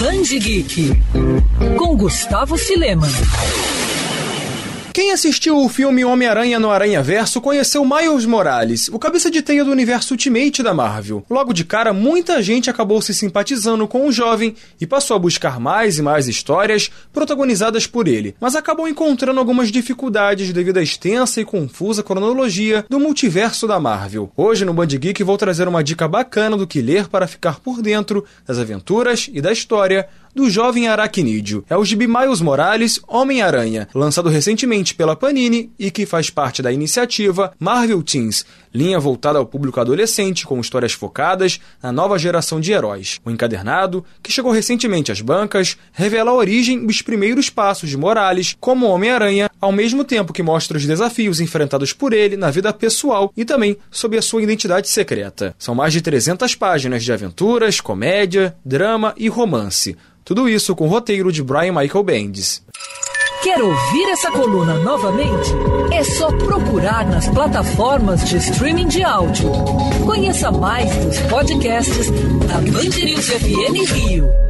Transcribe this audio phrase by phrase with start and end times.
[0.00, 0.92] Band Geek
[1.76, 3.06] com Gustavo Silema.
[5.00, 9.64] Quem assistiu o filme Homem-Aranha no Aranha Verso conheceu Miles Morales, o cabeça de teia
[9.64, 11.24] do universo Ultimate da Marvel.
[11.30, 15.58] Logo de cara, muita gente acabou se simpatizando com o jovem e passou a buscar
[15.58, 21.40] mais e mais histórias protagonizadas por ele, mas acabou encontrando algumas dificuldades devido à extensa
[21.40, 24.30] e confusa cronologia do multiverso da Marvel.
[24.36, 27.80] Hoje no Band Geek vou trazer uma dica bacana do que ler para ficar por
[27.80, 31.64] dentro das aventuras e da história do jovem aracnídeo.
[31.68, 36.72] É o gibi Miles Morales Homem-Aranha, lançado recentemente pela Panini e que faz parte da
[36.72, 42.72] iniciativa Marvel Teens, linha voltada ao público adolescente com histórias focadas na nova geração de
[42.72, 43.20] heróis.
[43.24, 47.96] O encadernado, que chegou recentemente às bancas, revela a origem e os primeiros passos de
[47.96, 52.72] Morales como Homem-Aranha, ao mesmo tempo que mostra os desafios enfrentados por ele na vida
[52.72, 55.54] pessoal e também sobre a sua identidade secreta.
[55.58, 59.96] São mais de 300 páginas de aventuras, comédia, drama e romance.
[60.24, 62.62] Tudo isso com o roteiro de Brian Michael Bendis.
[63.42, 65.50] Quer ouvir essa coluna novamente?
[65.92, 69.50] É só procurar nas plataformas de streaming de áudio.
[70.04, 72.10] Conheça mais dos podcasts
[72.46, 74.49] da Band News FM Rio.